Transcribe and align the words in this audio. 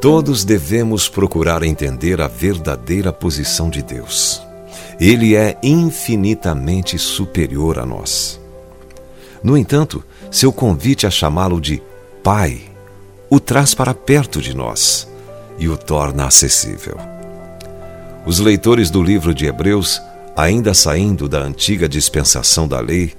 Todos 0.00 0.44
devemos 0.44 1.10
procurar 1.10 1.62
entender 1.62 2.22
a 2.22 2.26
verdadeira 2.26 3.12
posição 3.12 3.68
de 3.68 3.82
Deus. 3.82 4.40
Ele 4.98 5.36
é 5.36 5.58
infinitamente 5.62 6.98
superior 6.98 7.78
a 7.78 7.84
nós. 7.84 8.40
No 9.42 9.58
entanto, 9.58 10.02
seu 10.30 10.52
convite 10.52 11.06
a 11.06 11.10
chamá-lo 11.10 11.60
de 11.60 11.82
Pai 12.22 12.62
o 13.28 13.38
traz 13.38 13.74
para 13.74 13.94
perto 13.94 14.40
de 14.40 14.56
nós 14.56 15.06
e 15.58 15.68
o 15.68 15.76
torna 15.76 16.26
acessível. 16.26 16.96
Os 18.26 18.40
leitores 18.40 18.90
do 18.90 19.02
livro 19.02 19.32
de 19.32 19.46
Hebreus, 19.46 20.02
ainda 20.36 20.74
saindo 20.74 21.28
da 21.28 21.38
antiga 21.38 21.88
dispensação 21.88 22.66
da 22.66 22.80
lei, 22.80 23.14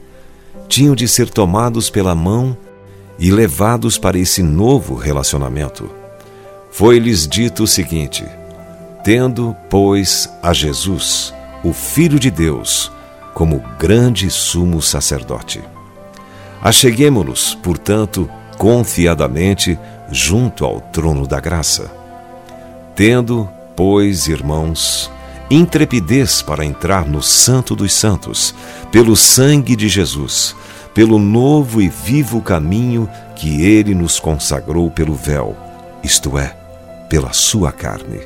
tinham 0.67 0.95
de 0.95 1.07
ser 1.07 1.29
tomados 1.29 1.89
pela 1.89 2.13
mão 2.13 2.57
e 3.17 3.31
levados 3.31 3.97
para 3.97 4.17
esse 4.17 4.43
novo 4.43 4.95
relacionamento. 4.95 6.00
Foi-lhes 6.71 7.27
dito 7.27 7.63
o 7.63 7.67
seguinte: 7.67 8.25
Tendo, 9.03 9.55
pois, 9.69 10.33
a 10.41 10.53
Jesus, 10.53 11.33
o 11.63 11.73
Filho 11.73 12.17
de 12.17 12.31
Deus, 12.31 12.91
como 13.33 13.63
grande 13.77 14.29
sumo 14.29 14.81
sacerdote. 14.81 15.61
Acheguemo-nos, 16.61 17.55
portanto, 17.55 18.29
confiadamente 18.57 19.77
junto 20.11 20.63
ao 20.63 20.79
trono 20.79 21.27
da 21.27 21.39
graça. 21.39 21.91
Tendo, 22.95 23.49
pois, 23.75 24.27
irmãos, 24.27 25.11
intrepidez 25.49 26.41
para 26.41 26.63
entrar 26.63 27.05
no 27.05 27.21
Santo 27.21 27.75
dos 27.75 27.93
Santos, 27.93 28.55
pelo 28.91 29.15
sangue 29.15 29.75
de 29.75 29.89
Jesus, 29.89 30.55
pelo 30.93 31.17
novo 31.17 31.81
e 31.81 31.89
vivo 31.89 32.41
caminho 32.41 33.09
que 33.35 33.63
ele 33.63 33.95
nos 33.95 34.19
consagrou 34.19 34.91
pelo 34.91 35.15
véu, 35.15 35.57
isto 36.03 36.37
é, 36.37 36.60
pela 37.11 37.33
sua 37.33 37.73
carne. 37.73 38.21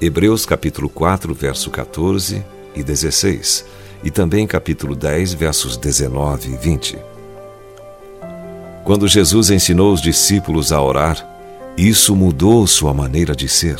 Hebreus 0.00 0.44
capítulo 0.44 0.88
4, 0.88 1.32
verso 1.32 1.70
14 1.70 2.44
e 2.74 2.82
16, 2.82 3.64
e 4.02 4.10
também 4.10 4.48
capítulo 4.48 4.96
10, 4.96 5.34
versos 5.34 5.76
19 5.76 6.54
e 6.54 6.56
20. 6.56 6.98
Quando 8.82 9.06
Jesus 9.06 9.50
ensinou 9.50 9.92
os 9.92 10.02
discípulos 10.02 10.72
a 10.72 10.82
orar, 10.82 11.24
isso 11.78 12.16
mudou 12.16 12.66
sua 12.66 12.92
maneira 12.92 13.32
de 13.32 13.48
ser, 13.48 13.78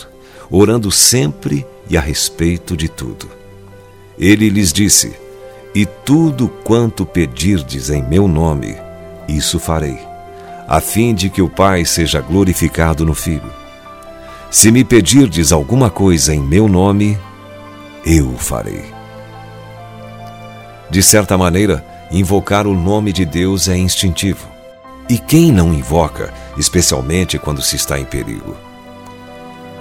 orando 0.48 0.92
sempre 0.92 1.67
e 1.91 1.97
a 1.97 2.00
respeito 2.00 2.77
de 2.77 2.89
tudo. 2.89 3.28
Ele 4.17 4.48
lhes 4.48 4.72
disse: 4.72 5.12
e 5.75 5.84
tudo 5.84 6.48
quanto 6.62 7.05
pedirdes 7.05 7.91
em 7.91 8.00
meu 8.00 8.28
nome, 8.28 8.77
isso 9.28 9.59
farei, 9.59 9.98
a 10.67 10.81
fim 10.81 11.14
de 11.14 11.31
que 11.31 11.41
o 11.41 11.48
Pai 11.48 11.84
seja 11.84 12.20
glorificado 12.20 13.05
no 13.05 13.14
Filho. 13.14 13.53
Se 14.50 14.70
me 14.70 14.84
pedirdes 14.84 15.53
alguma 15.53 15.91
coisa 15.91 16.34
em 16.34 16.41
meu 16.41 16.69
nome, 16.69 17.19
eu 18.05 18.28
o 18.28 18.39
farei. 18.39 18.84
De 20.89 21.03
certa 21.03 21.37
maneira, 21.37 21.84
invocar 22.11 22.67
o 22.67 22.75
nome 22.75 23.12
de 23.12 23.25
Deus 23.25 23.69
é 23.69 23.77
instintivo. 23.77 24.47
E 25.09 25.19
quem 25.19 25.53
não 25.53 25.72
invoca, 25.72 26.33
especialmente 26.56 27.39
quando 27.39 27.62
se 27.62 27.77
está 27.77 27.98
em 27.98 28.05
perigo? 28.05 28.56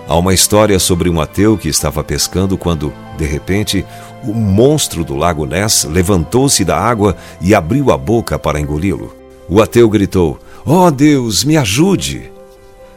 Há 0.08 0.16
uma 0.16 0.36
história 0.36 0.78
sobre 0.78 1.10
um 1.10 1.20
ateu 1.20 1.58
que 1.58 1.68
estava 1.68 2.04
pescando 2.04 2.58
quando, 2.58 2.94
de 3.18 3.26
repente, 3.26 3.84
o 4.24 4.34
monstro 4.34 5.04
do 5.04 5.16
lago 5.16 5.48
Ness 5.48 5.84
levantou-se 5.84 6.64
da 6.64 6.78
água 6.78 7.16
e 7.42 7.56
abriu 7.56 7.92
a 7.92 7.98
boca 7.98 8.38
para 8.38 8.60
engoli-lo. 8.60 9.16
O 9.50 9.62
ateu 9.62 9.90
gritou: 9.90 10.40
Oh 10.66 10.90
Deus, 10.90 11.44
me 11.44 11.58
ajude! 11.58 12.32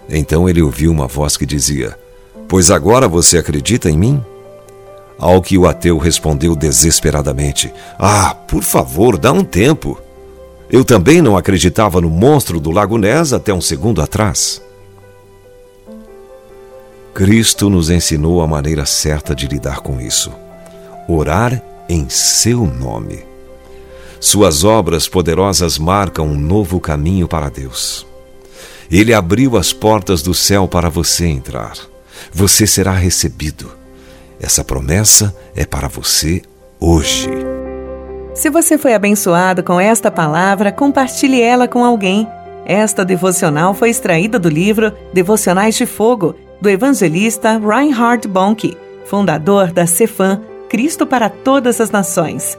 Então 0.08 0.48
ele 0.48 0.62
ouviu 0.62 0.90
uma 0.90 1.06
voz 1.06 1.36
que 1.36 1.44
dizia: 1.44 1.98
Pois 2.48 2.70
agora 2.70 3.06
você 3.06 3.36
acredita 3.36 3.90
em 3.90 3.98
mim? 3.98 4.24
Ao 5.18 5.42
que 5.42 5.58
o 5.58 5.66
ateu 5.66 5.98
respondeu 5.98 6.56
desesperadamente: 6.56 7.70
Ah, 7.98 8.34
por 8.34 8.62
favor, 8.62 9.18
dá 9.18 9.32
um 9.32 9.44
tempo. 9.44 10.00
Eu 10.70 10.82
também 10.82 11.20
não 11.20 11.36
acreditava 11.36 12.00
no 12.00 12.08
monstro 12.08 12.58
do 12.58 12.70
Lago 12.70 12.96
Ness 12.96 13.34
até 13.34 13.52
um 13.52 13.60
segundo 13.60 14.00
atrás. 14.00 14.62
Cristo 17.12 17.68
nos 17.68 17.90
ensinou 17.90 18.40
a 18.40 18.46
maneira 18.46 18.86
certa 18.86 19.34
de 19.34 19.46
lidar 19.46 19.80
com 19.80 20.00
isso: 20.00 20.32
orar 21.06 21.62
em 21.86 22.08
seu 22.08 22.64
nome. 22.64 23.24
Suas 24.20 24.64
obras 24.64 25.08
poderosas 25.08 25.78
marcam 25.78 26.26
um 26.26 26.38
novo 26.38 26.80
caminho 26.80 27.28
para 27.28 27.48
Deus. 27.48 28.06
Ele 28.90 29.14
abriu 29.14 29.56
as 29.56 29.72
portas 29.72 30.22
do 30.22 30.34
céu 30.34 30.66
para 30.66 30.88
você 30.88 31.26
entrar. 31.26 31.74
Você 32.32 32.66
será 32.66 32.92
recebido. 32.92 33.70
Essa 34.40 34.64
promessa 34.64 35.34
é 35.54 35.64
para 35.64 35.88
você 35.88 36.42
hoje. 36.80 37.28
Se 38.34 38.50
você 38.50 38.78
foi 38.78 38.94
abençoado 38.94 39.62
com 39.62 39.80
esta 39.80 40.10
palavra, 40.10 40.72
compartilhe 40.72 41.40
ela 41.40 41.68
com 41.68 41.84
alguém. 41.84 42.26
Esta 42.64 43.04
devocional 43.04 43.74
foi 43.74 43.90
extraída 43.90 44.38
do 44.38 44.48
livro 44.48 44.92
Devocionais 45.12 45.74
de 45.74 45.86
Fogo 45.86 46.34
do 46.60 46.68
evangelista 46.68 47.58
Reinhard 47.58 48.26
Bonnke, 48.26 48.76
fundador 49.06 49.72
da 49.72 49.86
Cefam, 49.86 50.42
Cristo 50.68 51.06
para 51.06 51.28
Todas 51.28 51.80
as 51.80 51.90
Nações. 51.90 52.58